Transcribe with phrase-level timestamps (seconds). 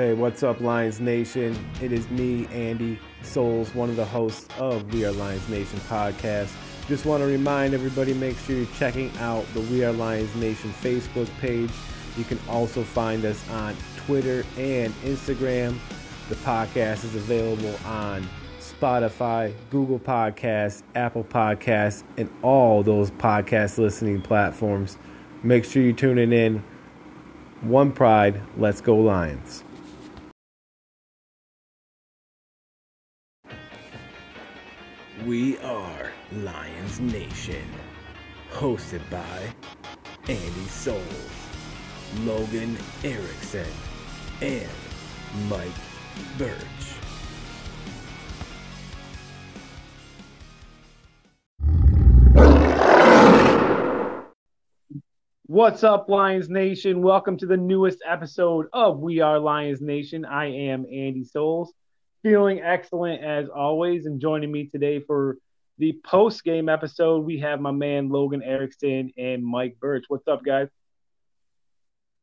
[0.00, 1.54] Hey, what's up, Lions Nation?
[1.82, 6.54] It is me, Andy Souls, one of the hosts of We Are Lions Nation podcast.
[6.88, 10.72] Just want to remind everybody make sure you're checking out the We Are Lions Nation
[10.80, 11.70] Facebook page.
[12.16, 13.76] You can also find us on
[14.06, 15.78] Twitter and Instagram.
[16.30, 18.26] The podcast is available on
[18.58, 24.96] Spotify, Google Podcasts, Apple Podcasts, and all those podcast listening platforms.
[25.42, 26.64] Make sure you're tuning in.
[27.60, 29.62] One Pride, let's go Lions.
[35.26, 37.62] We are Lions Nation,
[38.52, 39.52] hosted by
[40.28, 41.04] Andy Souls,
[42.20, 43.66] Logan Erickson,
[44.40, 44.66] and
[45.50, 45.68] Mike
[46.38, 46.56] Birch.
[55.46, 57.02] What's up, Lions Nation?
[57.02, 60.24] Welcome to the newest episode of We Are Lions Nation.
[60.24, 61.74] I am Andy Souls,
[62.22, 65.38] feeling excellent as always, and joining me today for
[65.78, 70.04] the post game episode, we have my man Logan Erickson and Mike Birch.
[70.08, 70.68] What's up, guys?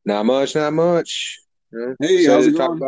[0.04, 1.40] Not much, not much.
[2.00, 2.80] Hey, how's it going?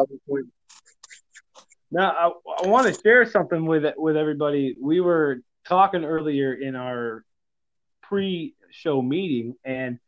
[1.90, 4.76] Now, I, I want to share something with with everybody.
[4.80, 7.24] We were talking earlier in our
[8.02, 9.98] pre-show meeting, and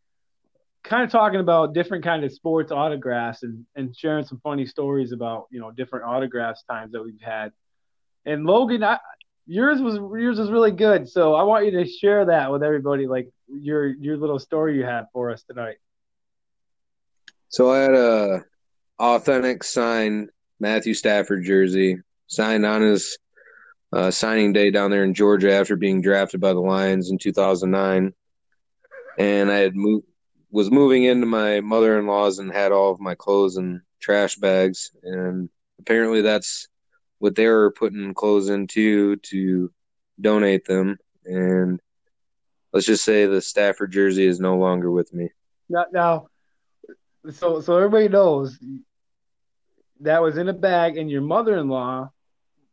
[0.84, 5.12] kind of talking about different kind of sports autographs and, and sharing some funny stories
[5.12, 7.52] about you know different autographs times that we've had.
[8.25, 8.98] And Logan, I,
[9.47, 13.06] yours was yours was really good, so I want you to share that with everybody,
[13.06, 15.77] like your your little story you had for us tonight.
[17.48, 18.44] So I had a
[18.98, 23.19] authentic signed Matthew Stafford jersey signed on his
[23.92, 28.14] uh, signing day down there in Georgia after being drafted by the Lions in 2009,
[29.19, 30.06] and I had moved
[30.53, 34.36] was moving into my mother in law's and had all of my clothes in trash
[34.36, 34.92] bags.
[35.03, 35.48] And
[35.81, 36.69] apparently that's
[37.19, 39.72] what they were putting clothes into to
[40.20, 40.99] donate them.
[41.25, 41.81] And
[42.72, 45.31] let's just say the Stafford jersey is no longer with me.
[45.69, 46.26] Now, now
[47.31, 48.59] so so everybody knows
[50.00, 52.10] that was in a bag, and your mother in law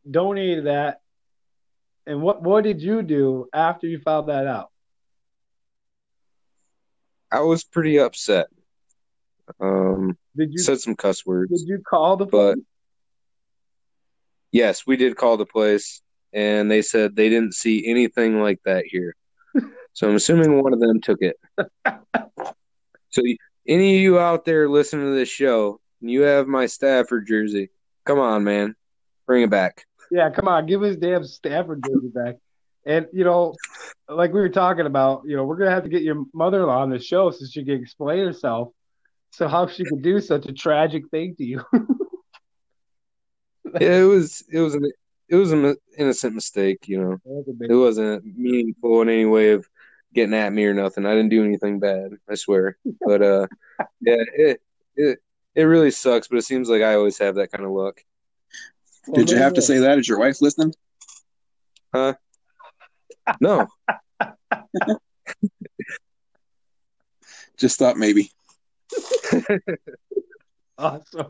[0.08, 1.00] donated that.
[2.06, 4.69] And what what did you do after you found that out?
[7.32, 8.46] I was pretty upset.
[9.60, 11.50] Um, did you said some cuss words?
[11.50, 12.58] Did you call the but
[14.52, 16.02] yes, we did call the place,
[16.32, 19.14] and they said they didn't see anything like that here.
[19.92, 21.36] so I'm assuming one of them took it.
[23.10, 23.22] so
[23.66, 27.70] any of you out there listening to this show, you have my Stafford jersey.
[28.04, 28.74] Come on, man,
[29.26, 29.84] bring it back.
[30.10, 32.36] Yeah, come on, give his damn Stafford jersey back.
[32.86, 33.54] And you know,
[34.08, 36.90] like we were talking about, you know, we're gonna have to get your mother-in-law on
[36.90, 38.72] the show so she can explain herself,
[39.30, 41.64] so how she could do such a tragic thing to you.
[43.80, 44.90] yeah, it was it was an
[45.28, 47.44] it was an innocent mistake, you know.
[47.60, 49.68] It wasn't meaningful in any way of
[50.12, 51.06] getting at me or nothing.
[51.06, 52.76] I didn't do anything bad, I swear.
[53.00, 53.46] But uh,
[54.00, 54.62] yeah, it
[54.96, 55.18] it
[55.54, 56.28] it really sucks.
[56.28, 58.00] But it seems like I always have that kind of luck.
[59.14, 59.98] Did you have to say that?
[59.98, 60.74] Is your wife listening?
[61.94, 62.14] Huh?
[63.40, 63.66] No.
[67.56, 68.30] Just thought maybe.
[70.78, 71.26] awesome.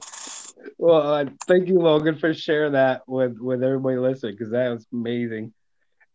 [0.78, 4.86] Well, uh, thank you, Logan, for sharing that with with everybody listening because that was
[4.92, 5.52] amazing.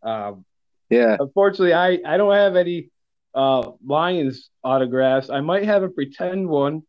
[0.04, 0.46] Um,
[0.90, 1.18] yeah.
[1.20, 2.90] Unfortunately, I I don't have any
[3.34, 5.30] uh, Lions autographs.
[5.30, 6.84] I might have a pretend one.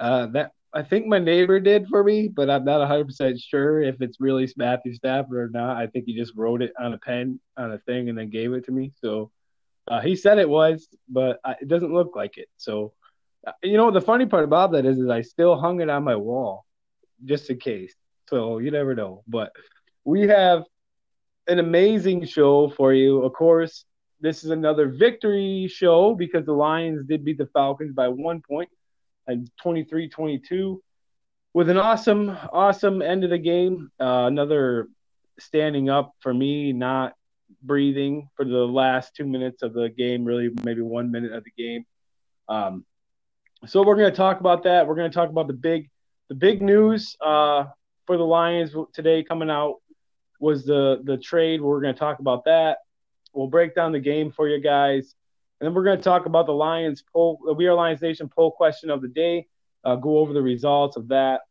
[0.00, 4.00] Uh, that I think my neighbor did for me, but I'm not 100% sure if
[4.00, 5.76] it's really Matthew Stafford or not.
[5.76, 8.52] I think he just wrote it on a pen, on a thing, and then gave
[8.54, 8.92] it to me.
[9.00, 9.30] So
[9.88, 12.48] uh, he said it was, but I, it doesn't look like it.
[12.56, 12.94] So,
[13.46, 16.04] uh, you know, the funny part about that is, is I still hung it on
[16.04, 16.64] my wall
[17.24, 17.94] just in case.
[18.30, 19.24] So you never know.
[19.28, 19.52] But
[20.04, 20.64] we have
[21.48, 23.22] an amazing show for you.
[23.22, 23.84] Of course,
[24.22, 28.70] this is another victory show because the Lions did beat the Falcons by one point
[29.32, 30.78] and 23-22
[31.54, 33.90] with an awesome, awesome end of the game.
[34.00, 34.88] Uh, another
[35.38, 37.14] standing up for me, not
[37.62, 41.62] breathing for the last two minutes of the game, really maybe one minute of the
[41.62, 41.84] game.
[42.48, 42.84] Um,
[43.66, 44.86] so we're going to talk about that.
[44.86, 45.90] We're going to talk about the big,
[46.28, 47.66] the big news uh,
[48.06, 49.76] for the Lions today coming out
[50.40, 51.60] was the the trade.
[51.60, 52.78] We're going to talk about that.
[53.32, 55.14] We'll break down the game for you guys.
[55.62, 58.28] And then we're going to talk about the Lions poll, the We Are Lions Nation
[58.28, 59.46] poll question of the day,
[59.84, 61.42] uh, go over the results of that.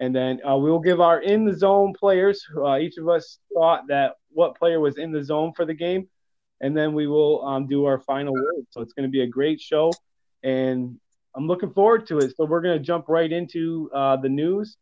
[0.00, 2.44] And then uh, we'll give our in the zone players.
[2.56, 6.08] Uh, each of us thought that what player was in the zone for the game.
[6.60, 8.66] And then we will um, do our final word.
[8.70, 9.92] So it's going to be a great show.
[10.42, 10.98] And
[11.36, 12.34] I'm looking forward to it.
[12.36, 14.76] So we're going to jump right into uh, the news.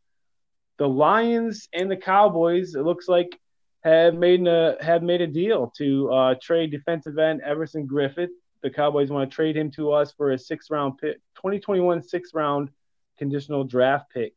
[0.79, 3.38] the Lions and the Cowboys, it looks like,
[3.85, 8.29] have made a have made a deal to uh, trade defensive end Everson Griffen.
[8.63, 12.35] The Cowboys want to trade him to us for a six round pick, 2021 six
[12.35, 12.71] round
[13.19, 14.35] conditional draft pick.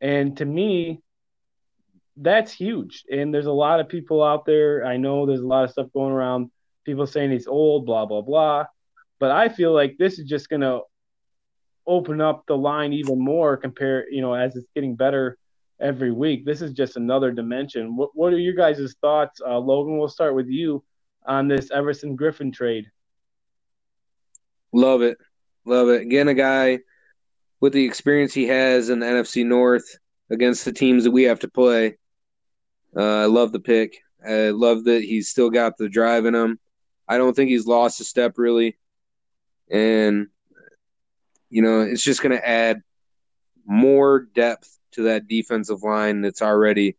[0.00, 1.02] And to me,
[2.16, 3.04] that's huge.
[3.10, 4.84] And there's a lot of people out there.
[4.84, 6.50] I know there's a lot of stuff going around.
[6.84, 8.66] People saying he's old, blah blah blah.
[9.18, 10.80] But I feel like this is just going to
[11.86, 13.56] open up the line even more.
[13.56, 15.38] Compare, you know, as it's getting better
[15.80, 16.44] every week.
[16.44, 17.96] This is just another dimension.
[17.96, 19.98] What What are your guys' thoughts, uh, Logan?
[19.98, 20.84] We'll start with you
[21.26, 22.90] on this Everson Griffen trade.
[24.74, 25.18] Love it,
[25.64, 26.02] love it.
[26.02, 26.80] Again, a guy
[27.60, 29.98] with the experience he has in the NFC North
[30.30, 31.96] against the teams that we have to play.
[32.96, 34.00] Uh, I love the pick.
[34.26, 36.58] I love that he's still got the drive in him.
[37.06, 38.76] I don't think he's lost a step really,
[39.70, 40.26] and
[41.48, 42.82] you know it's just going to add
[43.64, 46.96] more depth to that defensive line that's already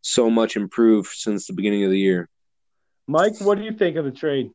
[0.00, 2.28] so much improved since the beginning of the year.
[3.06, 4.50] Mike, what do you think of the trade?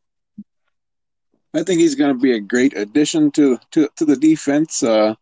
[1.53, 4.83] I think he's going to be a great addition to to, to the defense.
[4.83, 5.15] Uh,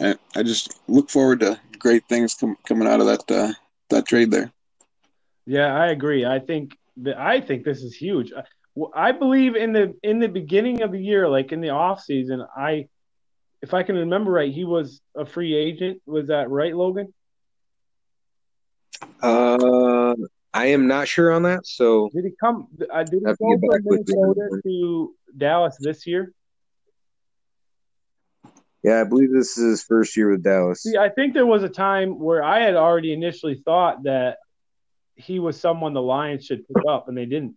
[0.00, 3.52] I, I just look forward to great things com- coming out of that uh,
[3.90, 4.52] that trade there.
[5.46, 6.24] Yeah, I agree.
[6.24, 8.32] I think that I think this is huge.
[8.94, 12.44] I believe in the in the beginning of the year, like in the off season,
[12.56, 12.88] I
[13.60, 16.02] if I can remember right, he was a free agent.
[16.06, 17.12] Was that right, Logan?
[19.20, 20.14] Uh,
[20.54, 21.66] I am not sure on that.
[21.66, 22.68] So did he come?
[22.92, 26.32] Uh, did he go from Minnesota to Dallas this year?
[28.82, 30.82] Yeah, I believe this is his first year with Dallas.
[30.82, 34.38] See, I think there was a time where I had already initially thought that
[35.14, 37.56] he was someone the Lions should pick up, and they didn't.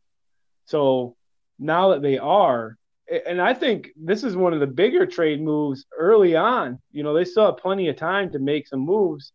[0.66, 1.16] So
[1.58, 2.78] now that they are,
[3.26, 6.80] and I think this is one of the bigger trade moves early on.
[6.92, 9.32] You know, they still have plenty of time to make some moves,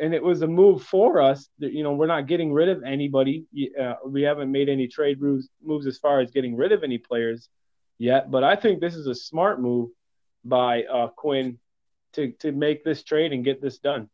[0.00, 1.48] and it was a move for us.
[1.58, 3.44] That, you know, we're not getting rid of anybody.
[3.80, 6.98] Uh, we haven't made any trade moves moves as far as getting rid of any
[6.98, 7.48] players
[7.98, 8.30] yet.
[8.30, 9.90] But I think this is a smart move
[10.44, 11.58] by uh, Quinn
[12.14, 14.08] to to make this trade and get this done.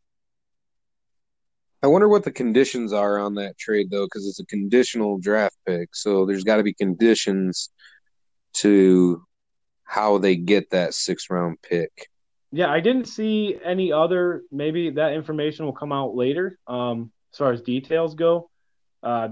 [1.83, 5.57] I wonder what the conditions are on that trade though, because it's a conditional draft
[5.67, 5.91] pick.
[5.95, 7.71] So there's got to be conditions
[8.55, 9.25] to
[9.85, 12.09] how they get that six round pick.
[12.57, 14.43] Yeah, I didn't see any other.
[14.51, 16.59] Maybe that information will come out later.
[16.67, 18.49] Um, as far as details go,
[19.03, 19.29] uh,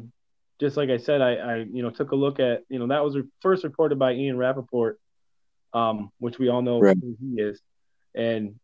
[0.61, 3.03] just like I said, I, I you know took a look at you know that
[3.03, 5.01] was first reported by Ian Rapoport,
[5.73, 6.99] um, which we all know right.
[7.01, 7.63] who he is,
[8.15, 8.57] and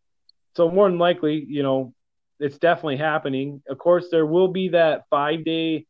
[0.55, 1.95] so more than likely, you know,
[2.39, 3.63] it's definitely happening.
[3.67, 5.87] Of course, there will be that five day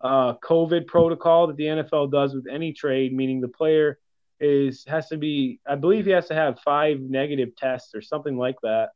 [0.00, 3.98] uh, COVID protocol that the NFL does with any trade, meaning the player
[4.40, 8.36] is has to be, I believe, he has to have five negative tests or something
[8.36, 8.90] like that,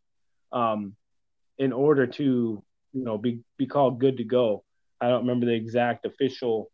[0.52, 0.94] um,
[1.58, 4.64] in order to you know be be called good to go.
[5.00, 6.70] I don't remember the exact official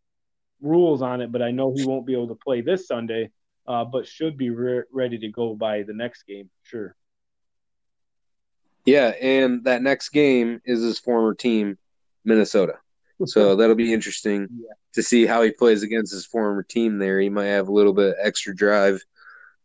[0.61, 3.31] rules on it, but I know he won't be able to play this Sunday,
[3.67, 6.95] uh, but should be re- ready to go by the next game, sure.
[8.85, 11.77] Yeah, and that next game is his former team,
[12.23, 12.79] Minnesota.
[13.25, 14.73] So that'll be interesting yeah.
[14.93, 17.19] to see how he plays against his former team there.
[17.19, 19.03] He might have a little bit extra drive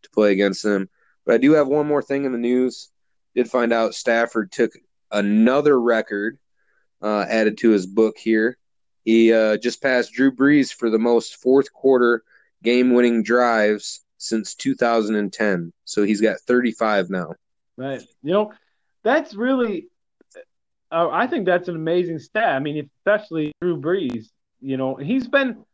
[0.02, 0.88] to play against them.
[1.24, 2.90] But I do have one more thing in the news.
[3.34, 4.72] Did find out Stafford took
[5.10, 6.38] another record
[7.00, 8.58] uh, added to his book here.
[9.04, 12.22] He uh, just passed Drew Brees for the most fourth quarter
[12.62, 15.72] game winning drives since 2010.
[15.84, 17.34] So he's got 35 now.
[17.76, 18.02] Right.
[18.22, 18.52] You know,
[19.02, 19.88] that's really,
[20.92, 22.50] uh, I think that's an amazing stat.
[22.50, 24.26] I mean, especially Drew Brees.
[24.60, 25.64] You know, he's been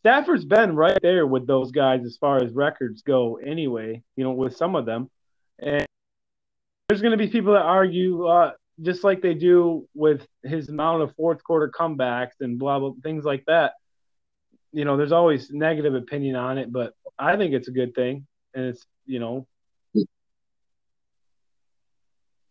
[0.00, 3.36] Stafford's been right there with those guys as far as records go.
[3.36, 5.08] Anyway, you know, with some of them,
[5.58, 5.86] and
[6.88, 8.52] there's going to be people that argue, uh,
[8.82, 13.24] just like they do with his amount of fourth quarter comebacks and blah blah things
[13.24, 13.74] like that.
[14.72, 18.26] You know, there's always negative opinion on it, but I think it's a good thing,
[18.54, 19.46] and it's you know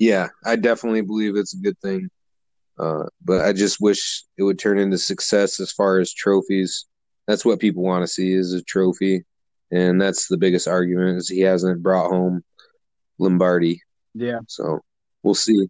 [0.04, 2.10] yeah, I definitely believe it's a good thing.
[2.80, 6.86] Uh, but I just wish it would turn into success as far as trophies.
[7.28, 9.24] That's what people want to see is a trophy,
[9.72, 12.44] and that's the biggest argument is he hasn't brought home
[13.20, 13.82] Lombardi.
[14.14, 14.40] Yeah.
[14.48, 14.82] So
[15.22, 15.68] we'll see.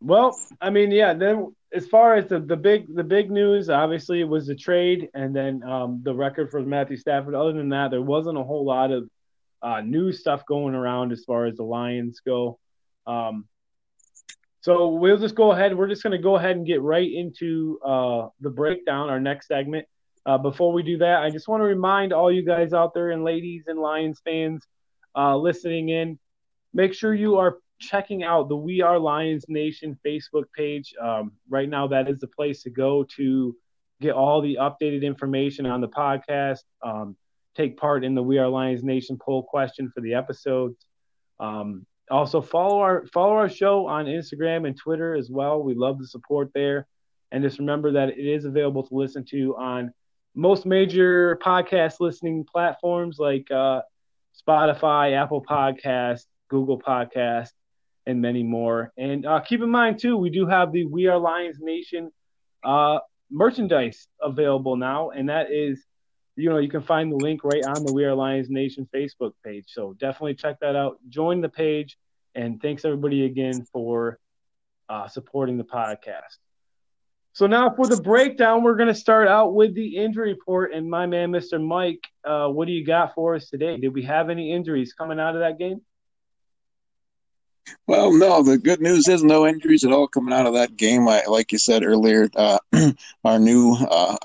[0.00, 1.14] Well, I mean, yeah.
[1.14, 5.08] Then as far as the, the big the big news, obviously it was the trade,
[5.14, 7.34] and then um, the record for Matthew Stafford.
[7.34, 9.08] Other than that, there wasn't a whole lot of
[9.62, 12.58] uh, new stuff going around as far as the Lions go.
[13.06, 13.46] Um,
[14.62, 15.76] so we'll just go ahead.
[15.76, 19.48] We're just going to go ahead and get right into uh, the breakdown, our next
[19.48, 19.86] segment.
[20.24, 23.10] Uh, before we do that, I just want to remind all you guys out there
[23.10, 24.64] and ladies and Lions fans
[25.16, 26.16] uh, listening in,
[26.72, 30.94] make sure you are checking out the We Are Lions Nation Facebook page.
[31.02, 33.56] Um, right now, that is the place to go to
[34.00, 36.60] get all the updated information on the podcast.
[36.84, 37.16] Um,
[37.56, 40.86] take part in the We Are Lions Nation poll question for the episodes.
[41.40, 45.62] Um, also follow our follow our show on Instagram and Twitter as well.
[45.62, 46.86] We love the support there.
[47.30, 49.92] And just remember that it is available to listen to on
[50.34, 53.80] most major podcast listening platforms like uh,
[54.46, 57.50] Spotify, Apple Podcast, Google Podcast,
[58.06, 58.92] and many more.
[58.96, 62.10] And uh, keep in mind too, we do have the We Are Lions Nation
[62.64, 62.98] uh,
[63.30, 65.84] merchandise available now, and that is,
[66.36, 69.32] you know, you can find the link right on the We Are Lions Nation Facebook
[69.44, 69.66] page.
[69.68, 70.98] So definitely check that out.
[71.08, 71.98] Join the page,
[72.34, 74.18] and thanks everybody again for
[74.88, 76.38] uh, supporting the podcast.
[77.34, 80.74] So now for the breakdown, we're going to start out with the injury report.
[80.74, 81.62] And my man, Mr.
[81.62, 83.78] Mike, uh, what do you got for us today?
[83.78, 85.80] Did we have any injuries coming out of that game?
[87.86, 88.42] Well, no.
[88.42, 91.08] The good news is no injuries at all coming out of that game.
[91.08, 92.58] I, like you said earlier, uh,
[93.24, 94.16] our new uh,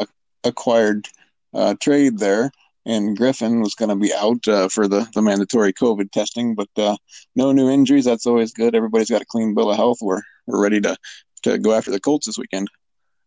[0.44, 1.08] acquired
[1.54, 2.52] uh, trade there,
[2.86, 6.70] and Griffen was going to be out uh, for the, the mandatory COVID testing, but
[6.78, 6.96] uh,
[7.36, 8.06] no new injuries.
[8.06, 8.76] That's always good.
[8.76, 10.00] Everybody's got a clean bill of health.
[10.02, 10.96] We're we're ready to
[11.44, 12.70] to go after the Colts this weekend.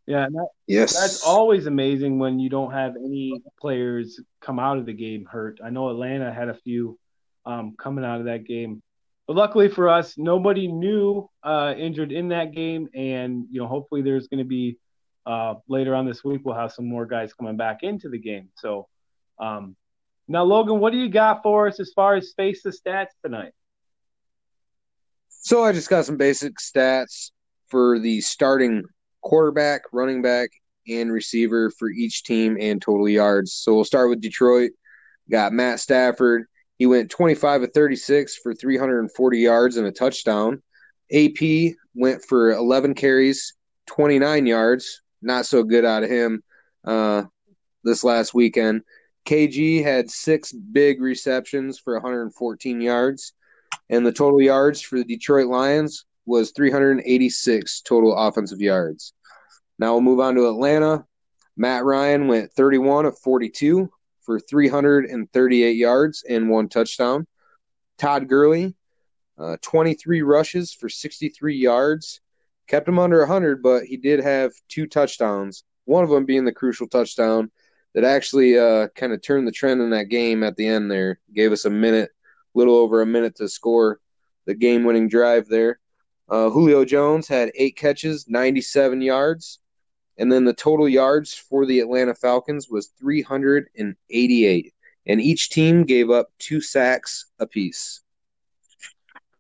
[0.06, 0.98] Yeah, that, Yes.
[0.98, 5.60] that's always amazing when you don't have any players come out of the game hurt.
[5.62, 6.98] I know Atlanta had a few
[7.46, 8.82] um, coming out of that game,
[9.28, 14.02] but luckily for us, nobody new uh, injured in that game, and you know hopefully
[14.02, 14.78] there's going to be
[15.30, 18.48] uh, later on this week we'll have some more guys coming back into the game.
[18.56, 18.88] So
[19.38, 19.76] um,
[20.26, 23.52] now, Logan, what do you got for us as far as face the stats tonight?
[25.28, 27.30] So I just got some basic stats
[27.68, 28.84] for the starting
[29.22, 30.50] quarterback, running back,
[30.88, 33.52] and receiver for each team and total yards.
[33.52, 34.72] So we'll start with Detroit.
[35.30, 36.46] Got Matt Stafford.
[36.78, 40.62] He went 25 of 36 for 340 yards and a touchdown.
[41.12, 43.54] AP went for 11 carries,
[43.86, 45.02] 29 yards.
[45.22, 46.42] Not so good out of him
[46.84, 47.24] uh,
[47.84, 48.82] this last weekend.
[49.26, 53.32] KG had six big receptions for 114 yards.
[53.88, 59.12] And the total yards for the Detroit Lions was 386 total offensive yards.
[59.78, 61.04] Now we'll move on to Atlanta.
[61.56, 63.90] Matt Ryan went 31 of 42
[64.22, 67.26] for 338 yards and one touchdown.
[67.98, 68.74] Todd Gurley,
[69.38, 72.20] uh, 23 rushes for 63 yards.
[72.70, 76.52] Kept him under 100, but he did have two touchdowns, one of them being the
[76.52, 77.50] crucial touchdown
[77.94, 81.18] that actually uh, kind of turned the trend in that game at the end there.
[81.34, 82.10] Gave us a minute,
[82.54, 83.98] little over a minute to score
[84.46, 85.80] the game winning drive there.
[86.28, 89.58] Uh, Julio Jones had eight catches, 97 yards.
[90.16, 94.74] And then the total yards for the Atlanta Falcons was 388.
[95.06, 98.02] And each team gave up two sacks apiece.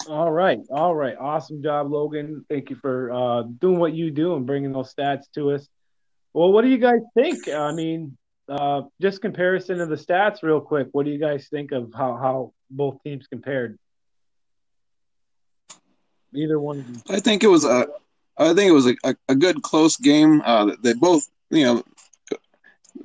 [0.08, 2.44] All right, all right, awesome job, Logan.
[2.48, 5.68] Thank you for uh, doing what you do and bringing those stats to us.
[6.32, 7.48] Well, what do you guys think?
[7.48, 8.16] I mean,
[8.48, 10.88] uh, just comparison of the stats, real quick.
[10.92, 13.78] What do you guys think of how how both teams compared?
[16.34, 17.02] Either one.
[17.08, 17.86] I think it was a,
[18.38, 20.40] I think it was a, a, a good close game.
[20.44, 21.82] Uh, they both, you know,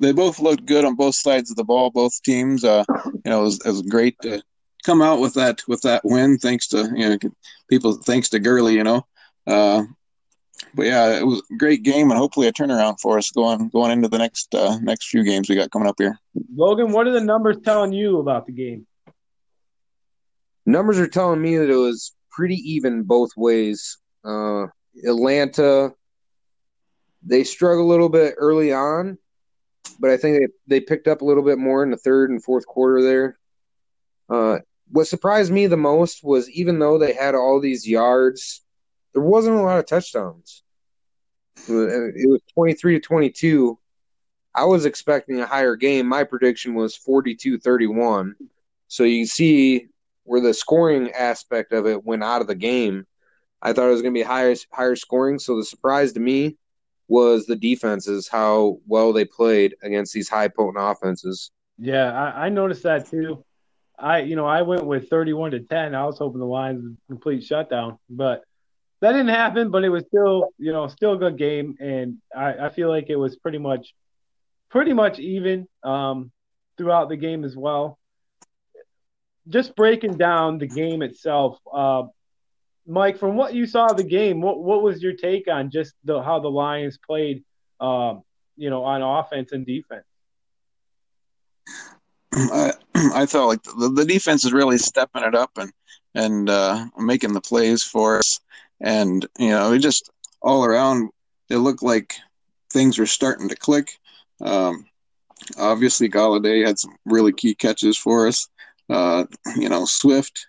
[0.00, 1.90] they both looked good on both sides of the ball.
[1.90, 4.42] Both teams, uh, you know, it was, it was great to
[4.86, 6.38] come out with that with that win.
[6.38, 7.18] Thanks to you know
[7.68, 9.04] people, thanks to Gurley, you know.
[9.46, 9.82] Uh,
[10.74, 13.90] but yeah, it was a great game, and hopefully a turnaround for us going going
[13.90, 16.18] into the next uh, next few games we got coming up here.
[16.54, 18.86] Logan, what are the numbers telling you about the game?
[20.64, 23.98] Numbers are telling me that it was pretty even both ways.
[24.24, 24.66] Uh,
[25.06, 25.92] Atlanta,
[27.22, 29.18] they struggled a little bit early on,
[30.00, 32.42] but I think they, they picked up a little bit more in the third and
[32.42, 33.38] fourth quarter there.
[34.28, 34.58] Uh,
[34.90, 38.62] what surprised me the most was even though they had all these yards,
[39.12, 40.62] there wasn't a lot of touchdowns.
[41.68, 43.78] It was 23 to 22.
[44.54, 46.06] I was expecting a higher game.
[46.06, 48.36] My prediction was 42 31.
[48.88, 49.88] So you see
[50.24, 53.06] where the scoring aspect of it went out of the game.
[53.62, 55.38] I thought it was going to be higher higher scoring.
[55.38, 56.56] So the surprise to me
[57.08, 61.50] was the defenses, how well they played against these high potent offenses.
[61.78, 63.44] Yeah, I, I noticed that too.
[63.98, 65.94] I you know I went with 31 to 10.
[65.94, 68.42] I was hoping the Lions would complete shutdown, but
[69.00, 69.70] that didn't happen.
[69.70, 73.06] But it was still you know still a good game, and I, I feel like
[73.08, 73.94] it was pretty much
[74.70, 76.30] pretty much even um,
[76.76, 77.98] throughout the game as well.
[79.48, 82.02] Just breaking down the game itself, uh,
[82.86, 83.18] Mike.
[83.18, 86.20] From what you saw of the game, what what was your take on just the
[86.20, 87.44] how the Lions played,
[87.80, 88.22] um,
[88.56, 90.04] you know, on offense and defense?
[93.14, 95.72] I felt like the, the defense is really stepping it up, and
[96.14, 98.40] and uh, making the plays for us.
[98.80, 100.10] And you know, it just
[100.40, 101.10] all around,
[101.50, 102.14] it looked like
[102.72, 103.98] things were starting to click.
[104.40, 104.86] Um,
[105.58, 108.48] obviously, Golladay had some really key catches for us.
[108.88, 109.24] Uh,
[109.56, 110.46] you know, Swift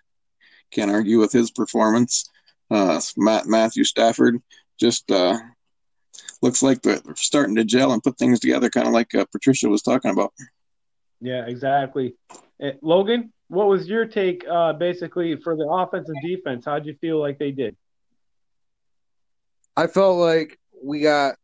[0.70, 2.30] can't argue with his performance.
[2.70, 4.40] Uh, Matt Matthew Stafford
[4.78, 5.38] just uh,
[6.40, 9.68] looks like they're starting to gel and put things together, kind of like uh, Patricia
[9.68, 10.32] was talking about.
[11.20, 12.14] Yeah, exactly.
[12.62, 16.64] Uh, Logan, what was your take uh, basically for the offense and defense?
[16.64, 17.76] How'd you feel like they did?
[19.76, 21.36] I felt like we got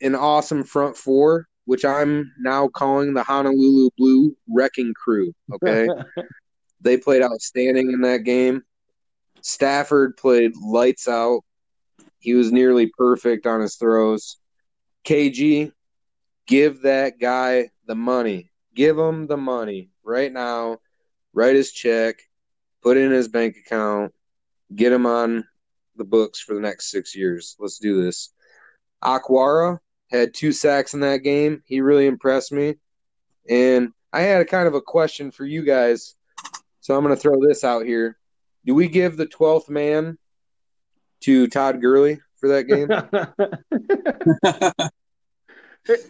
[0.00, 5.32] an awesome front four, which I'm now calling the Honolulu Blue Wrecking Crew.
[5.52, 5.88] Okay.
[6.80, 8.62] they played outstanding in that game.
[9.40, 11.40] Stafford played lights out.
[12.18, 14.36] He was nearly perfect on his throws.
[15.04, 15.72] KG,
[16.46, 18.51] give that guy the money.
[18.74, 20.78] Give him the money right now.
[21.34, 22.16] Write his check,
[22.82, 24.12] put it in his bank account,
[24.74, 25.44] get him on
[25.96, 27.56] the books for the next six years.
[27.58, 28.32] Let's do this.
[29.02, 29.78] Okwara
[30.10, 31.62] had two sacks in that game.
[31.66, 32.76] He really impressed me.
[33.48, 36.14] And I had a kind of a question for you guys.
[36.80, 38.18] So I'm going to throw this out here.
[38.64, 40.18] Do we give the 12th man
[41.20, 42.88] to Todd Gurley for that game?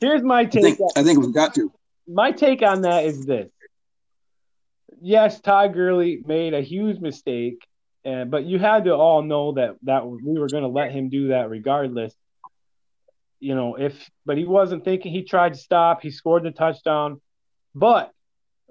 [0.00, 0.64] Here's my take.
[0.64, 1.72] I think, I think we've got to.
[2.08, 3.50] My take on that is this.
[5.00, 7.66] Yes, Todd Gurley made a huge mistake,
[8.04, 11.08] and but you had to all know that that we were going to let him
[11.08, 12.14] do that regardless.
[13.40, 15.12] You know, if but he wasn't thinking.
[15.12, 16.02] He tried to stop.
[16.02, 17.20] He scored the touchdown,
[17.74, 18.10] but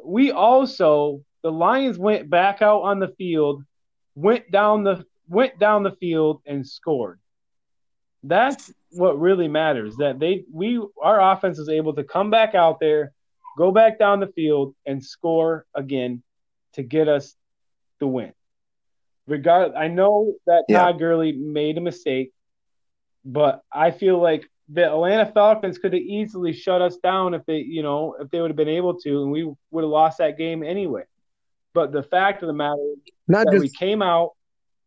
[0.04, 3.64] we also the Lions went back out on the field,
[4.16, 7.20] went down the went down the field and scored.
[8.24, 9.98] That's what really matters.
[9.98, 13.14] That they we our offense is able to come back out there,
[13.58, 16.24] go back down the field and score again
[16.74, 17.36] to get us
[18.00, 18.32] the win.
[19.26, 20.84] Regard I know that yeah.
[20.84, 22.32] Todd Gurley made a mistake,
[23.26, 27.58] but I feel like the Atlanta Falcons could have easily shut us down if they,
[27.58, 30.38] you know, if they would have been able to, and we would have lost that
[30.38, 31.04] game anyway.
[31.74, 33.62] But the fact of the matter is Not that just...
[33.62, 34.32] we came out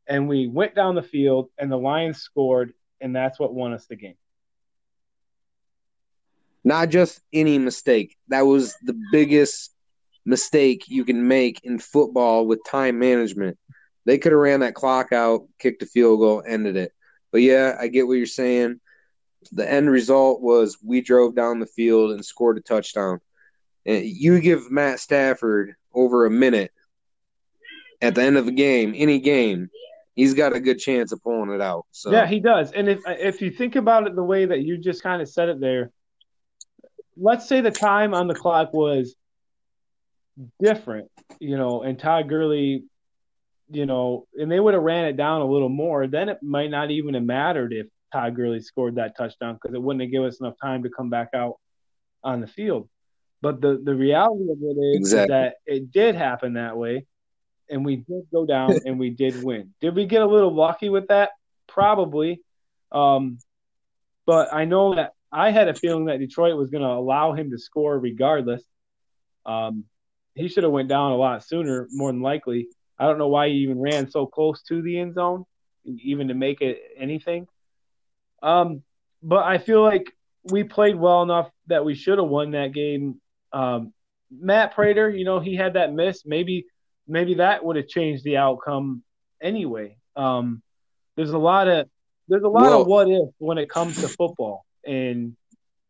[0.06, 3.86] and we went down the field and the Lions scored, and that's what won us
[3.86, 4.16] the game.
[6.64, 8.16] Not just any mistake.
[8.28, 9.72] That was the biggest
[10.24, 13.58] mistake you can make in football with time management.
[14.04, 16.92] They could have ran that clock out, kicked a field goal, ended it.
[17.32, 18.80] But yeah, I get what you're saying.
[19.52, 23.20] The end result was we drove down the field and scored a touchdown.
[23.86, 26.72] And you give Matt Stafford over a minute
[28.02, 29.70] at the end of the game, any game,
[30.14, 31.86] he's got a good chance of pulling it out.
[31.90, 32.72] So yeah, he does.
[32.72, 35.48] And if if you think about it the way that you just kind of said
[35.48, 35.90] it there,
[37.16, 39.14] let's say the time on the clock was
[40.62, 42.84] different, you know, and Todd Gurley,
[43.70, 46.70] you know, and they would have ran it down a little more, then it might
[46.70, 50.28] not even have mattered if Todd Gurley scored that touchdown because it wouldn't have given
[50.28, 51.56] us enough time to come back out
[52.24, 52.88] on the field.
[53.42, 55.34] But the the reality of it is, exactly.
[55.34, 57.06] that it did happen that way
[57.70, 59.72] and we did go down and we did win.
[59.80, 61.30] Did we get a little lucky with that?
[61.68, 62.42] Probably.
[62.92, 63.38] Um,
[64.26, 67.50] but I know that I had a feeling that Detroit was going to allow him
[67.50, 68.62] to score regardless.
[69.46, 69.84] Um,
[70.34, 72.68] he should have went down a lot sooner, more than likely.
[72.98, 75.44] I don't know why he even ran so close to the end zone,
[75.84, 77.46] even to make it anything.
[78.42, 78.82] Um,
[79.22, 80.12] but I feel like
[80.44, 83.20] we played well enough that we should have won that game.
[83.52, 83.92] Um,
[84.30, 86.24] Matt Prater, you know, he had that miss.
[86.24, 86.66] Maybe
[87.06, 89.02] maybe that would have changed the outcome
[89.42, 89.96] anyway.
[90.16, 90.62] Um,
[91.16, 91.88] there's a lot of
[92.28, 95.36] there's a lot of what if when it comes to football, and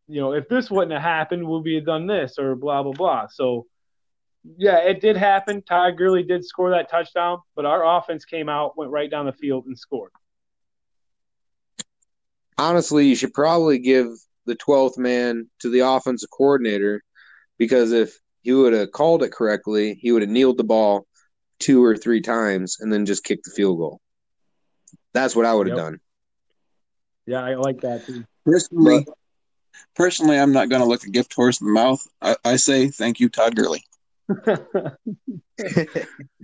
[0.07, 2.93] you know if this wouldn't have happened, would we have done this or blah blah
[2.93, 3.27] blah.
[3.27, 3.67] So
[4.57, 5.61] yeah, it did happen.
[5.61, 9.33] Ty Gurley did score that touchdown, but our offense came out, went right down the
[9.33, 10.11] field, and scored.
[12.57, 14.07] Honestly, you should probably give
[14.45, 17.01] the 12th man to the offensive coordinator
[17.57, 21.05] because if he would have called it correctly, he would have kneeled the ball
[21.59, 23.99] two or three times and then just kick the field goal.
[25.13, 25.85] That's what I would have yep.
[25.85, 25.99] done.
[27.27, 28.25] Yeah, I like that too.
[28.45, 29.17] Personally, but,
[29.95, 32.05] personally, I'm not going to look a gift horse in the mouth.
[32.21, 33.83] I, I say thank you, Todd Gurley.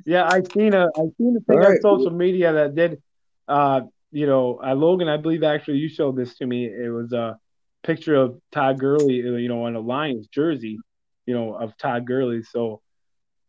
[0.05, 1.67] yeah, I seen a I seen a thing right.
[1.69, 3.01] on social media that did,
[3.47, 3.81] uh,
[4.11, 5.07] you know, uh, Logan.
[5.07, 6.65] I believe actually you showed this to me.
[6.65, 7.37] It was a
[7.83, 10.77] picture of Todd Gurley, uh, you know, on a Lions jersey,
[11.25, 12.43] you know, of Todd Gurley.
[12.43, 12.81] So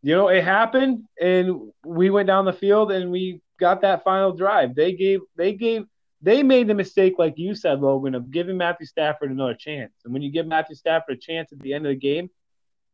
[0.01, 4.31] you know, it happened, and we went down the field and we got that final
[4.31, 4.75] drive.
[4.75, 5.85] They gave, they gave,
[6.21, 9.93] they made the mistake, like you said, Logan, of giving Matthew Stafford another chance.
[10.03, 12.29] And when you give Matthew Stafford a chance at the end of the game,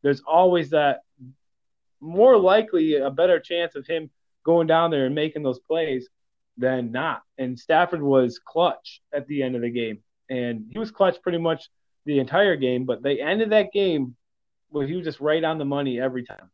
[0.04, 1.02] there's always that
[2.00, 4.12] more likely a better chance of him
[4.44, 6.08] going down there and making those plays
[6.58, 7.24] than not.
[7.38, 11.40] And Stafford was clutch at the end of the game, and he was clutch pretty
[11.40, 11.70] much
[12.06, 12.86] the entire game.
[12.86, 14.16] But they ended that game
[14.70, 16.52] where he was just right on the money every time.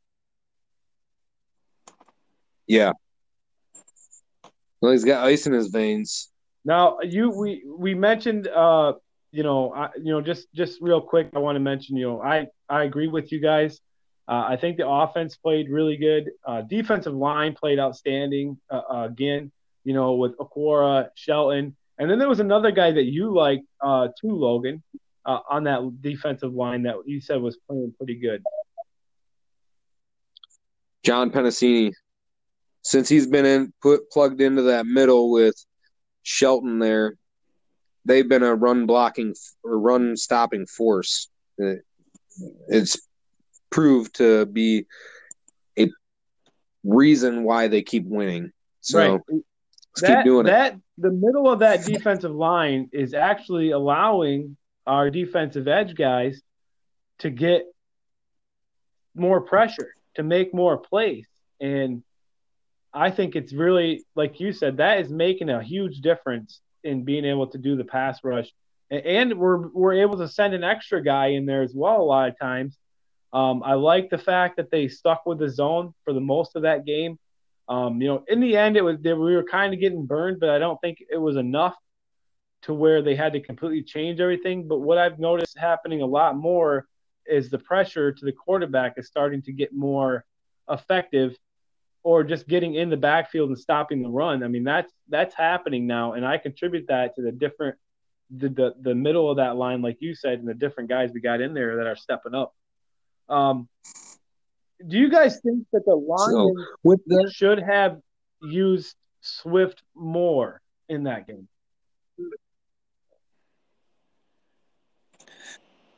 [2.66, 2.94] Yeah.
[4.80, 6.31] Well, he's got ice in his veins.
[6.64, 8.94] Now, you we we mentioned uh
[9.32, 12.22] you know, I, you know, just just real quick, I want to mention, you know,
[12.22, 13.80] I I agree with you guys.
[14.28, 16.32] Uh, I think the offense played really good.
[16.46, 19.52] Uh, defensive line played outstanding uh, again.
[19.84, 24.10] You know, with Okwara Shelton, and then there was another guy that you liked uh,
[24.20, 24.84] too, Logan,
[25.26, 28.44] uh, on that defensive line that you said was playing pretty good.
[31.04, 31.94] John Penisini,
[32.84, 35.56] since he's been in put plugged into that middle with
[36.24, 37.16] Shelton there,
[38.06, 41.30] they've been a run blocking or run stopping force.
[42.68, 42.98] It's
[43.70, 44.86] proved to be
[45.78, 45.90] a
[46.84, 48.52] reason why they keep winning.
[48.82, 49.22] So right.
[49.30, 50.76] let's that, keep doing that.
[50.98, 54.58] The middle of that defensive line is actually allowing
[54.88, 56.42] our defensive edge guys
[57.20, 57.66] to get
[59.16, 61.28] more pressure, to make more plays.
[61.60, 62.04] And
[62.94, 67.26] I think it's really, like you said, that is making a huge difference in being
[67.26, 68.52] able to do the pass rush.
[68.90, 72.28] And we're we're able to send an extra guy in there as well a lot
[72.28, 72.78] of times.
[73.32, 76.64] Um, I like the fact that they stuck with the zone for the most of
[76.64, 77.18] that game.
[77.70, 80.42] Um, you know, in the end, it was they, we were kind of getting burned,
[80.42, 81.76] but I don't think it was enough
[82.64, 84.68] to where they had to completely change everything.
[84.68, 86.86] But what I've noticed happening a lot more
[87.26, 90.26] is the pressure to the quarterback is starting to get more
[90.70, 91.38] effective
[92.04, 94.44] or just getting in the backfield and stopping the run.
[94.44, 97.78] I mean, that's that's happening now, and I contribute that to the different
[98.36, 101.22] the the, the middle of that line, like you said, and the different guys we
[101.22, 102.54] got in there that are stepping up.
[103.30, 103.68] Um,
[104.88, 108.00] do you guys think that the Lions so with the- should have
[108.42, 111.48] used Swift more in that game?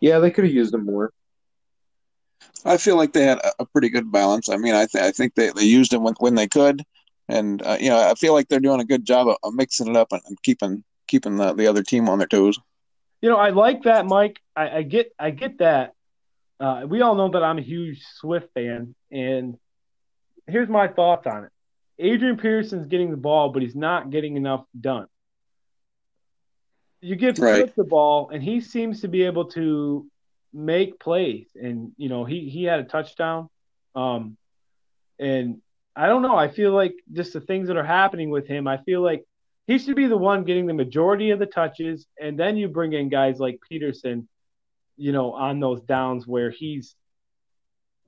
[0.02, 1.14] Yeah, they could have used him more.
[2.66, 4.50] I feel like they had a, pretty good balance.
[4.50, 6.84] I mean, I, th- I think they, they used him when, when they could,
[7.28, 9.88] and uh, you know, I feel like they're doing a good job of, of mixing
[9.88, 12.60] it up and, and, keeping keeping the, the other team on their toes.
[13.22, 14.40] You know, I like that, Mike.
[14.56, 15.94] I, I get I get that.
[16.60, 19.58] Uh, we all know that I'm a huge Swift fan, and
[20.48, 21.52] here's my thoughts on it.
[22.00, 25.08] Adrian Peterson's getting the ball, but he's not getting enough done.
[27.02, 27.58] You give right.
[27.58, 30.08] Swift the ball, and he seems to be able to
[30.54, 33.50] make plays, and you know he he had a touchdown,
[33.96, 34.38] um,
[35.20, 35.62] and
[35.96, 36.36] I don't know.
[36.36, 38.68] I feel like just the things that are happening with him.
[38.68, 39.24] I feel like
[39.68, 42.94] he should be the one getting the majority of the touches, and then you bring
[42.94, 44.28] in guys like Peterson,
[44.98, 46.96] you know, on those downs where he's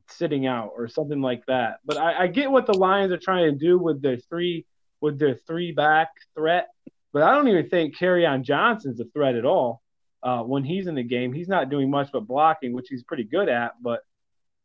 [0.09, 1.79] sitting out or something like that.
[1.83, 4.65] But I, I get what the Lions are trying to do with their three
[5.01, 6.69] with their three back threat,
[7.11, 9.81] but I don't even think Kerryon Johnson's a threat at all
[10.25, 11.31] uh, when he's in the game.
[11.31, 14.01] He's not doing much but blocking, which he's pretty good at, but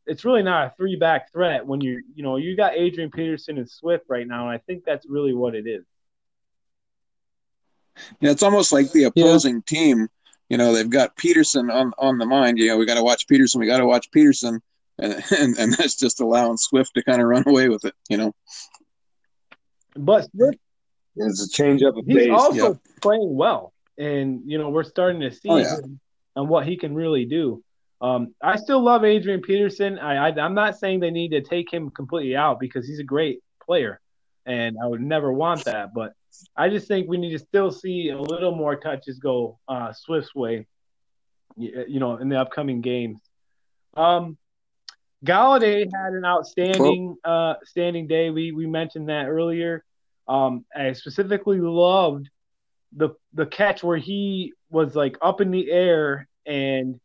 [0.06, 3.58] it's really not a three back threat when you you know you got Adrian Peterson
[3.58, 5.84] and Swift right now, and I think that's really what it is.
[8.20, 9.60] Yeah, it's almost like the opposing yeah.
[9.66, 10.08] team.
[10.48, 12.58] You know, they've got Peterson on on the mind.
[12.58, 13.60] You know, we got to watch Peterson.
[13.60, 14.62] We got to watch Peterson,
[14.98, 17.94] and, and and that's just allowing Swift to kind of run away with it.
[18.08, 18.34] You know.
[19.94, 20.58] But Swift,
[21.16, 22.30] it's a change up of he's pace.
[22.30, 25.76] also playing well and you know we're starting to see oh, yeah.
[26.36, 27.62] and what he can really do.
[28.00, 29.98] Um, I still love Adrian Peterson.
[29.98, 33.04] I, I am not saying they need to take him completely out because he's a
[33.04, 34.00] great player,
[34.46, 35.92] and I would never want that.
[35.94, 36.14] But
[36.56, 40.34] I just think we need to still see a little more touches go uh, Swift's
[40.34, 40.66] way,
[41.56, 43.20] you know, in the upcoming games.
[43.94, 44.38] Um,
[45.26, 48.30] Golladay had an outstanding uh, standing day.
[48.30, 49.84] We we mentioned that earlier.
[50.26, 52.30] Um, I specifically loved
[52.94, 57.00] the the catch where he was like up in the air and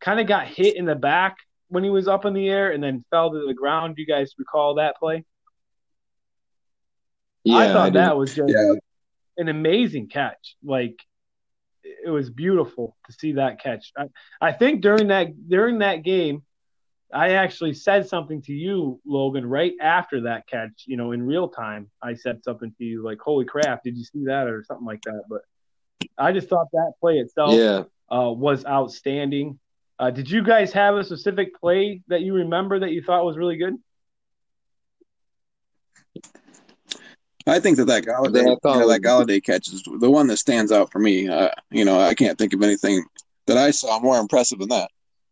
[0.00, 1.36] kind of got hit in the back
[1.68, 3.96] when he was up in the air and then fell to the ground.
[3.96, 5.24] Do you guys recall that play?
[7.44, 8.74] Yeah, I thought I that was just yeah.
[9.36, 10.56] an amazing catch.
[10.62, 10.96] Like
[11.82, 13.92] it was beautiful to see that catch.
[13.96, 14.06] I,
[14.40, 16.42] I think during that during that game,
[17.12, 20.84] I actually said something to you, Logan, right after that catch.
[20.86, 23.82] You know, in real time, I said something to you like, "Holy crap!
[23.82, 25.22] Did you see that?" or something like that.
[25.28, 25.42] But
[26.18, 27.84] I just thought that play itself yeah.
[28.14, 29.58] uh, was outstanding.
[29.98, 33.36] Uh, did you guys have a specific play that you remember that you thought was
[33.36, 33.74] really good?
[37.46, 40.70] I think that that Golladay, you know, that Golladay catch is the one that stands
[40.70, 41.28] out for me.
[41.28, 43.04] Uh, you know, I can't think of anything
[43.46, 44.90] that I saw more impressive than that.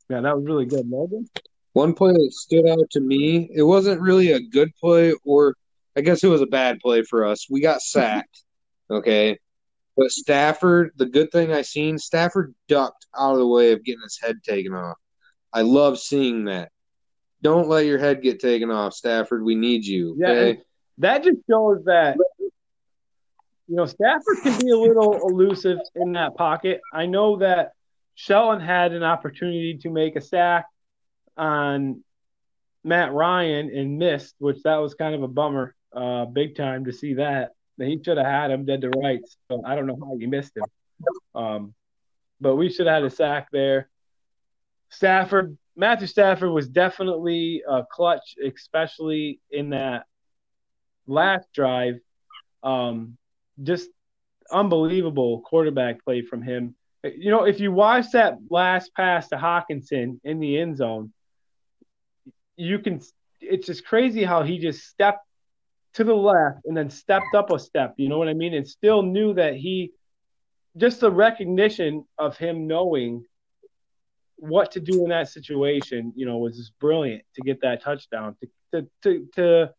[0.09, 1.29] Yeah, that was really good, Logan.
[1.77, 5.55] One play that stood out to me, it wasn't really a good play or
[5.95, 7.51] I guess it was a bad play for us.
[7.51, 8.45] We got sacked.
[8.91, 9.37] Okay.
[9.95, 14.01] But Stafford, the good thing I seen, Stafford ducked out of the way of getting
[14.01, 14.97] his head taken off.
[15.53, 16.71] I love seeing that.
[17.43, 19.45] Don't let your head get taken off, Stafford.
[19.45, 20.17] We need you.
[20.19, 20.61] Yeah, Okay.
[20.97, 22.17] that just shows that
[23.69, 26.81] you know Stafford can be a little elusive in that pocket.
[26.95, 27.73] I know that
[28.15, 30.65] Shelton had an opportunity to make a sack
[31.37, 32.03] on
[32.85, 36.92] Matt Ryan and missed, which that was kind of a bummer, uh, big time to
[36.92, 37.53] see that.
[37.79, 39.37] He should have had him dead to rights.
[39.51, 40.64] So I don't know how you missed him.
[41.35, 41.75] Um,
[42.40, 43.88] but we should have had a sack there.
[44.90, 50.07] Stafford, Matthew Stafford was definitely a clutch, especially in that
[51.07, 51.96] last drive.
[52.62, 53.18] Um,
[53.62, 53.90] just
[54.51, 56.75] unbelievable quarterback play from him.
[57.05, 61.12] You know, if you watch that last pass to Hockenson in the end zone,
[62.57, 63.01] you can.
[63.40, 65.27] It's just crazy how he just stepped
[65.95, 67.95] to the left and then stepped up a step.
[67.97, 68.55] You know what I mean?
[68.55, 69.92] And still knew that he,
[70.77, 73.25] just the recognition of him knowing
[74.37, 78.37] what to do in that situation, you know, was just brilliant to get that touchdown
[78.40, 79.75] to to to, to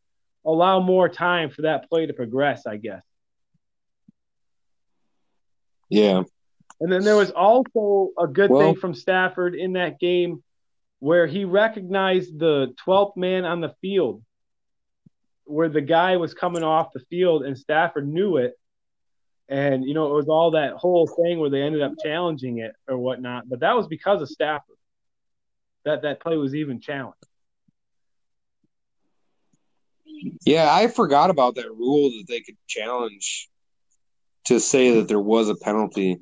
[0.46, 3.04] allow more time for that play to progress, I guess.
[5.90, 6.24] Yeah.
[6.80, 10.44] And then there was also a good Well- thing from Stafford in that game
[11.00, 14.24] where he recognized the 12th man on the field,
[15.46, 18.54] where the guy was coming off the field and Stafford knew it.
[19.50, 22.74] And, you know, it was all that whole thing where they ended up challenging it
[22.88, 23.48] or whatnot.
[23.48, 24.76] But that was because of Stafford.
[25.86, 27.16] That that play was even challenged.
[30.46, 33.50] Yeah, I forgot about that rule that they could challenge
[34.46, 36.20] to say that there was a penalty.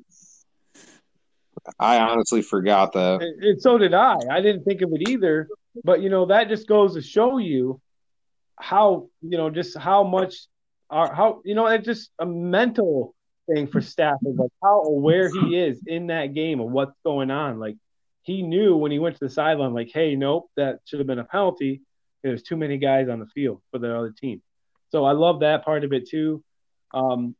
[1.78, 3.20] I honestly forgot that.
[3.22, 4.16] And, so did I.
[4.30, 5.48] I didn't think of it either.
[5.84, 7.80] But you know, that just goes to show you
[8.58, 10.46] how you know just how much
[10.90, 13.14] how you know it's just a mental
[13.52, 17.58] thing for Stafford, like how aware he is in that game of what's going on.
[17.58, 17.76] Like
[18.22, 21.18] he knew when he went to the sideline, like, hey, nope, that should have been
[21.18, 21.82] a penalty.
[22.22, 24.42] There's too many guys on the field for the other team.
[24.90, 26.42] So I love that part of it too.
[26.92, 27.36] Um,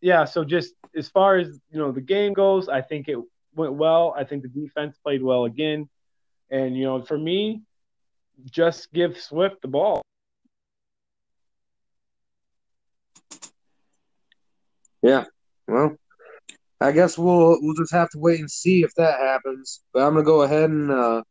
[0.00, 3.18] yeah, so just as far as you know the game goes, I think it
[3.54, 4.14] went well.
[4.16, 5.88] I think the defense played well again.
[6.50, 7.62] And you know, for me,
[8.50, 10.02] just give Swift the ball.
[15.02, 15.24] Yeah,
[15.66, 15.96] well,
[16.80, 19.80] I guess we'll we'll just have to wait and see if that happens.
[19.92, 21.22] But I'm gonna go ahead and uh,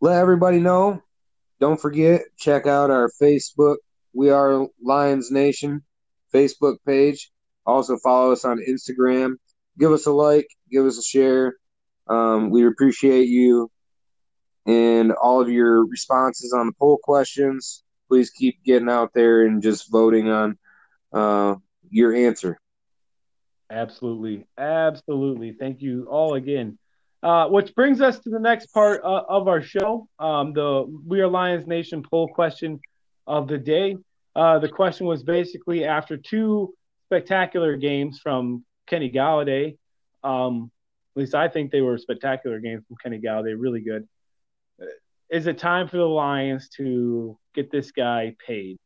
[0.00, 1.02] let everybody know.
[1.60, 3.76] Don't forget, check out our Facebook.
[4.12, 5.82] We are Lions Nation
[6.34, 7.30] Facebook page.
[7.66, 9.34] Also follow us on Instagram.
[9.78, 10.48] Give us a like.
[10.70, 11.56] Give us a share.
[12.08, 13.70] Um, we appreciate you
[14.66, 17.82] and all of your responses on the poll questions.
[18.08, 20.58] Please keep getting out there and just voting on
[21.12, 21.56] uh,
[21.90, 22.58] your answer.
[23.70, 25.52] Absolutely, absolutely.
[25.52, 26.78] Thank you all again.
[27.22, 31.20] Uh, which brings us to the next part uh, of our show, um, the We
[31.20, 32.78] Are Lions Nation poll question
[33.26, 33.96] of the day.
[34.36, 36.74] Uh, the question was basically after two
[37.06, 39.78] spectacular games from Kenny Golladay.
[40.22, 40.70] Um,
[41.14, 44.06] at least I think they were spectacular games from Kenny Golladay, really good.
[45.30, 48.76] Is it time for the Lions to get this guy paid?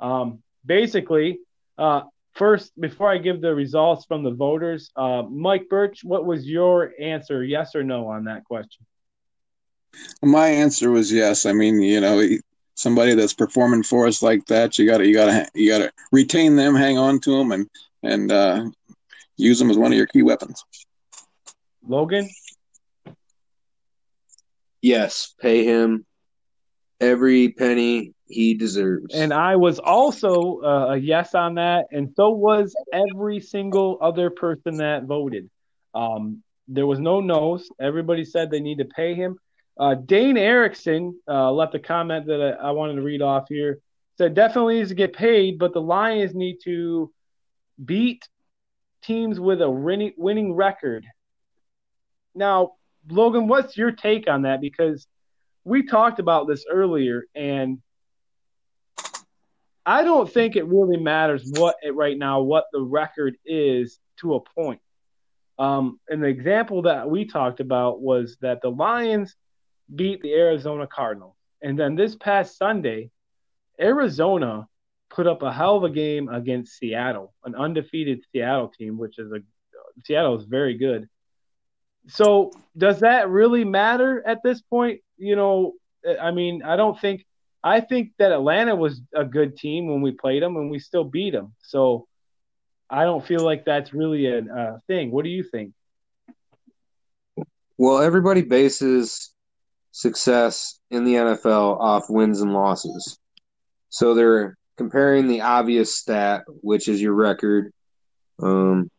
[0.00, 1.40] Um, basically,
[1.78, 2.02] uh,
[2.34, 6.92] first, before I give the results from the voters, uh, Mike Birch, what was your
[7.00, 8.84] answer, yes or no, on that question?
[10.22, 11.46] My answer was yes.
[11.46, 12.22] I mean, you know,
[12.78, 15.78] somebody that's performing for us like that, you got to you got to you got
[15.78, 17.68] to retain them, hang on to them, and
[18.02, 18.64] and uh,
[19.36, 20.64] use them as one of your key weapons.
[21.86, 22.28] Logan?
[24.80, 26.06] Yes, pay him
[27.00, 29.14] every penny he deserves.
[29.14, 34.30] And I was also uh, a yes on that, and so was every single other
[34.30, 35.50] person that voted.
[35.94, 37.68] Um, there was no no's.
[37.80, 39.38] Everybody said they need to pay him.
[39.78, 43.80] Uh, Dane Erickson uh, left a comment that I, I wanted to read off here.
[44.16, 47.12] Said definitely needs to get paid, but the Lions need to
[47.84, 48.28] beat
[49.02, 51.06] teams with a winning, winning record.
[52.34, 52.72] Now,
[53.08, 54.60] Logan, what's your take on that?
[54.60, 55.06] Because
[55.64, 57.78] we talked about this earlier, and
[59.86, 64.34] I don't think it really matters what it right now what the record is to
[64.34, 64.80] a point.
[65.58, 69.34] Um, and the example that we talked about was that the Lions
[69.94, 73.10] beat the Arizona Cardinals, and then this past Sunday,
[73.80, 74.68] Arizona
[75.10, 79.32] put up a hell of a game against Seattle, an undefeated Seattle team, which is
[79.32, 79.38] a
[80.04, 81.08] Seattle is very good.
[82.08, 85.00] So does that really matter at this point?
[85.16, 85.74] You know,
[86.20, 87.24] I mean, I don't think
[87.62, 91.04] I think that Atlanta was a good team when we played them, and we still
[91.04, 91.54] beat them.
[91.62, 92.06] So
[92.88, 95.10] I don't feel like that's really a, a thing.
[95.10, 95.72] What do you think?
[97.76, 99.32] Well, everybody bases
[99.98, 103.18] success in the NFL off wins and losses.
[103.88, 107.72] So they're comparing the obvious stat, which is your record.
[108.40, 108.92] Um,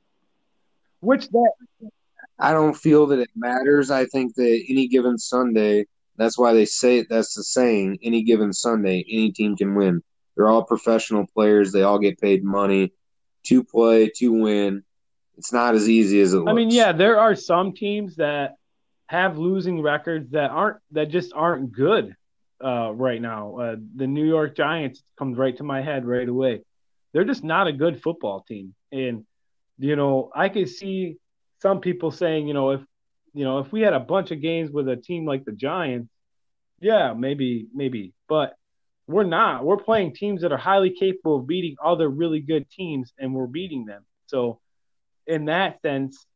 [0.99, 1.51] which that
[2.37, 3.91] I don't feel that it matters.
[3.91, 5.85] I think that any given Sunday,
[6.17, 7.07] that's why they say it.
[7.09, 7.99] That's the saying.
[8.03, 10.03] Any given Sunday, any team can win.
[10.35, 11.71] They're all professional players.
[11.71, 12.91] They all get paid money
[13.43, 14.83] to play to win.
[15.37, 16.51] It's not as easy as it looks.
[16.51, 18.57] I mean, yeah, there are some teams that
[19.09, 22.15] have losing records that aren't that just aren't good
[22.63, 23.57] uh, right now.
[23.57, 26.61] Uh, the New York Giants comes right to my head right away.
[27.11, 29.25] They're just not a good football team, and
[29.79, 31.17] you know I can see
[31.59, 32.81] some people saying, you know, if
[33.33, 36.11] you know if we had a bunch of games with a team like the Giants,
[36.79, 38.53] yeah, maybe maybe, but
[39.07, 39.65] we're not.
[39.65, 43.47] We're playing teams that are highly capable of beating other really good teams, and we're
[43.47, 44.05] beating them.
[44.27, 44.59] So,
[45.25, 46.27] in that sense,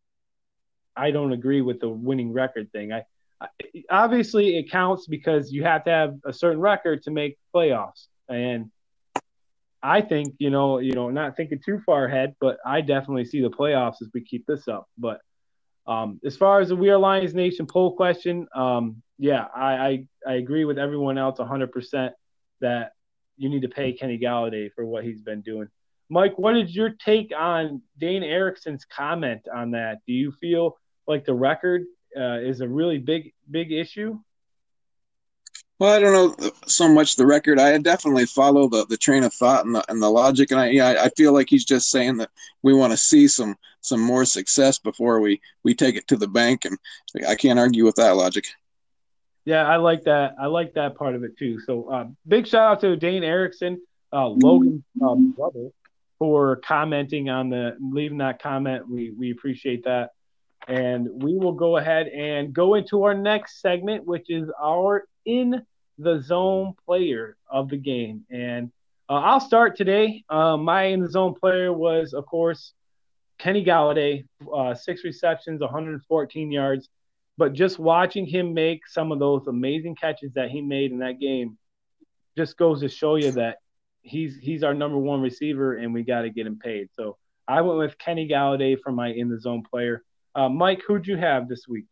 [0.95, 2.93] I don't agree with the winning record thing.
[2.93, 3.03] I,
[3.41, 3.47] I
[3.89, 8.71] obviously it counts because you have to have a certain record to make playoffs, and
[9.81, 13.41] I think you know you know not thinking too far ahead, but I definitely see
[13.41, 14.87] the playoffs as we keep this up.
[14.97, 15.21] But
[15.85, 20.05] um, as far as the We Are Lions Nation poll question, um, yeah, I, I,
[20.27, 22.13] I agree with everyone else 100 percent
[22.61, 22.93] that
[23.35, 25.67] you need to pay Kenny Golladay for what he's been doing.
[26.09, 29.99] Mike, what is your take on Dane Erickson's comment on that?
[30.05, 31.85] Do you feel like the record
[32.17, 34.19] uh, is a really big big issue?
[35.79, 37.59] Well, I don't know so much the record.
[37.59, 40.69] I definitely follow the, the train of thought and the, and the logic, and I
[40.69, 42.29] yeah, I feel like he's just saying that
[42.61, 46.27] we want to see some some more success before we we take it to the
[46.27, 46.77] bank, and
[47.27, 48.45] I can't argue with that logic.
[49.45, 50.35] Yeah, I like that.
[50.39, 51.59] I like that part of it too.
[51.59, 53.81] So, uh, big shout out to Dane Erickson,
[54.13, 55.69] uh, Logan's um, brother,
[56.17, 58.89] for commenting on the leaving that comment.
[58.89, 60.11] We we appreciate that.
[60.67, 65.61] And we will go ahead and go into our next segment, which is our in
[65.97, 68.25] the zone player of the game.
[68.31, 68.71] And
[69.09, 70.23] uh, I'll start today.
[70.29, 72.73] Uh, my in the zone player was, of course,
[73.37, 76.89] Kenny Golladay, uh, six receptions, 114 yards.
[77.37, 81.19] But just watching him make some of those amazing catches that he made in that
[81.19, 81.57] game
[82.37, 83.57] just goes to show you that
[84.01, 86.89] he's he's our number one receiver and we got to get him paid.
[86.93, 90.03] So I went with Kenny Golladay for my in the zone player.
[90.35, 91.85] Uh, Mike, who'd you have this week?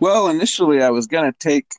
[0.00, 1.72] Well, initially I was going to take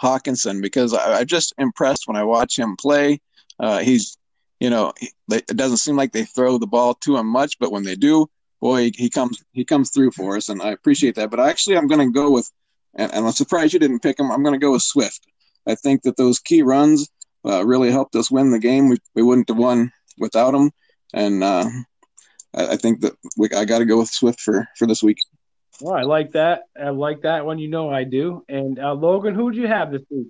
[0.00, 3.20] Hockenson because I, am just impressed when I watch him play.
[3.58, 4.18] Uh, he's,
[4.60, 4.92] you know,
[5.30, 8.26] it doesn't seem like they throw the ball to him much, but when they do,
[8.60, 11.30] boy, he, he comes he comes through for us, and I appreciate that.
[11.30, 12.50] But actually, I'm going to go with,
[12.94, 14.30] and, and, I'm surprised you didn't pick him.
[14.30, 15.20] I'm going to go with Swift.
[15.66, 17.08] I think that those key runs
[17.44, 18.88] uh, really helped us win the game.
[18.88, 20.72] We, we wouldn't have won without him,
[21.12, 21.68] and uh,
[22.54, 25.18] I, I think that we, I got to go with Swift for for this week.
[25.80, 26.62] Well, I like that.
[26.80, 27.58] I like that one.
[27.58, 28.44] You know I do.
[28.48, 30.28] And uh, Logan, who would you have this week?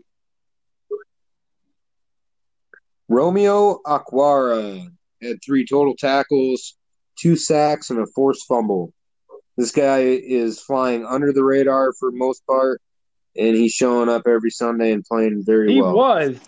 [3.09, 4.89] Romeo Okwara
[5.23, 6.77] had three total tackles,
[7.19, 8.93] two sacks, and a forced fumble.
[9.57, 12.81] This guy is flying under the radar for most part,
[13.37, 15.91] and he's showing up every Sunday and playing very he well.
[15.91, 16.41] He was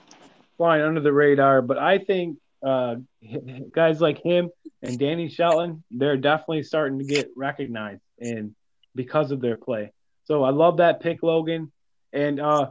[0.56, 2.96] flying under the radar, but I think uh,
[3.72, 4.50] guys like him
[4.86, 8.54] and Danny Shelton, they're definitely starting to get recognized and
[8.94, 9.92] because of their play.
[10.24, 11.72] So I love that pick, Logan.
[12.12, 12.70] And uh,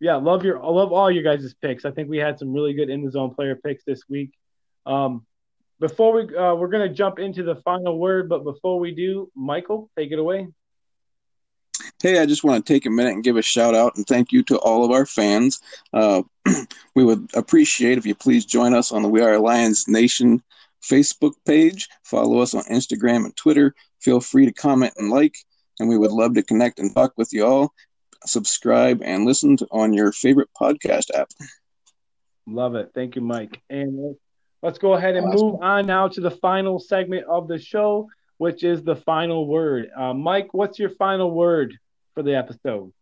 [0.00, 1.84] yeah, love your I love all your guys' picks.
[1.84, 4.32] I think we had some really good in the zone player picks this week.
[4.86, 5.24] Um,
[5.78, 9.88] before we uh, we're gonna jump into the final word, but before we do, Michael,
[9.96, 10.48] take it away.
[12.02, 14.32] Hey, I just want to take a minute and give a shout out and thank
[14.32, 15.60] you to all of our fans.
[15.92, 16.22] Uh,
[16.94, 20.42] we would appreciate if you please join us on the We Are Lions Nation
[20.82, 21.88] Facebook page.
[22.04, 23.74] Follow us on Instagram and Twitter.
[24.00, 25.36] Feel free to comment and like,
[25.78, 27.72] and we would love to connect and talk with you all.
[28.26, 31.28] Subscribe and listen to, on your favorite podcast app.
[32.46, 32.90] Love it.
[32.94, 33.60] Thank you, Mike.
[33.70, 34.16] And
[34.62, 38.64] let's go ahead and move on now to the final segment of the show, which
[38.64, 39.90] is the final word.
[39.96, 41.78] Uh, Mike, what's your final word
[42.14, 42.92] for the episode?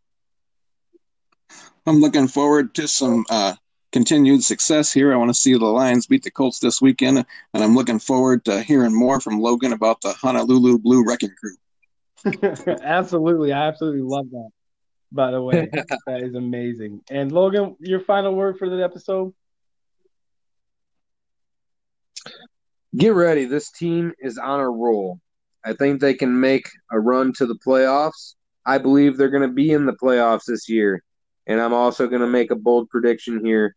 [1.87, 3.55] I'm looking forward to some uh,
[3.93, 5.13] continued success here.
[5.13, 7.19] I want to see the Lions beat the Colts this weekend,
[7.55, 11.57] and I'm looking forward to hearing more from Logan about the Honolulu Blue Wrecking Crew.
[12.83, 14.51] absolutely, I absolutely love that.
[15.11, 15.69] By the way,
[16.07, 17.01] that is amazing.
[17.11, 19.33] And Logan, your final word for the episode?
[22.97, 23.45] Get ready.
[23.45, 25.21] This team is on a roll.
[25.65, 28.35] I think they can make a run to the playoffs.
[28.65, 31.03] I believe they're going to be in the playoffs this year.
[31.47, 33.75] And I'm also going to make a bold prediction here.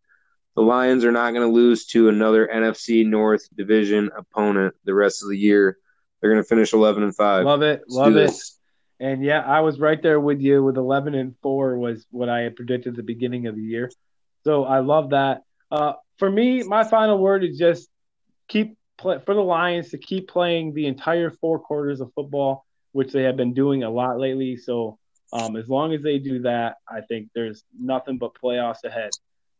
[0.55, 5.23] The Lions are not going to lose to another NFC North division opponent the rest
[5.23, 5.77] of the year.
[6.19, 7.45] They're going to finish 11 and 5.
[7.45, 7.81] Love it.
[7.87, 8.27] Let's love it.
[8.27, 8.59] this.
[8.99, 12.41] And yeah, I was right there with you with 11 and 4 was what I
[12.41, 13.89] had predicted at the beginning of the year.
[14.43, 15.43] So I love that.
[15.71, 17.89] Uh, for me, my final word is just
[18.47, 23.11] keep play, for the Lions to keep playing the entire four quarters of football, which
[23.11, 24.57] they have been doing a lot lately.
[24.57, 24.99] So
[25.33, 29.11] um, as long as they do that, I think there's nothing but playoffs ahead.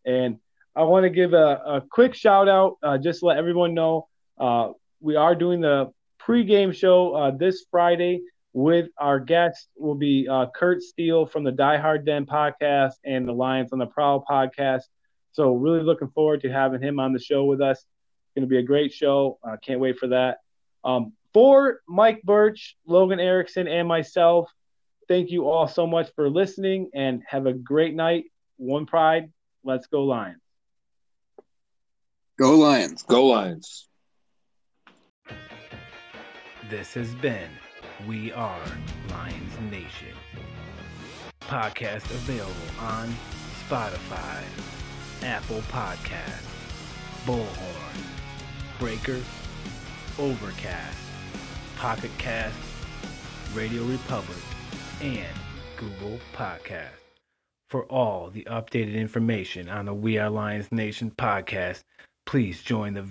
[0.05, 0.37] And
[0.75, 4.07] I want to give a, a quick shout out, uh, just to let everyone know
[4.39, 4.69] uh,
[5.01, 5.91] we are doing the
[6.21, 8.21] pregame show uh, this Friday
[8.53, 13.27] with our guest will be uh, Kurt Steele from the Die Hard Den podcast and
[13.27, 14.83] the Lions on the Prowl podcast.
[15.31, 17.77] So really looking forward to having him on the show with us.
[17.79, 19.39] It's going to be a great show.
[19.43, 20.37] Uh, can't wait for that.
[20.83, 24.51] Um, for Mike Birch, Logan Erickson, and myself,
[25.07, 28.25] thank you all so much for listening and have a great night.
[28.57, 29.31] One pride.
[29.63, 30.40] Let's go Lions.
[32.41, 33.03] Go Lions.
[33.03, 33.87] Go Lions.
[36.71, 37.51] This has been
[38.07, 38.65] We Are
[39.11, 40.17] Lions Nation.
[41.41, 43.13] Podcast available on
[43.69, 44.41] Spotify,
[45.21, 46.47] Apple Podcasts,
[47.27, 48.01] Bullhorn,
[48.79, 49.21] Breaker,
[50.17, 50.97] Overcast,
[51.75, 52.57] Pocket Cast,
[53.53, 54.43] Radio Republic,
[54.99, 55.37] and
[55.77, 56.87] Google Podcast.
[57.69, 61.83] For all the updated information on the We Are Lions Nation podcast,
[62.31, 63.05] please join the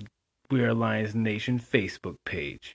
[0.50, 2.74] We Are Lions Nation Facebook page.